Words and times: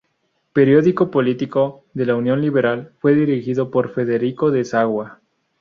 Periódico 0.51 1.11
político 1.11 1.85
de 1.93 2.07
la 2.07 2.15
Unión 2.15 2.41
Liberal, 2.41 2.91
fue 2.97 3.13
dirigido 3.13 3.69
por 3.69 3.93
Federico 3.93 4.49
de 4.49 4.65
Sawa. 4.65 5.21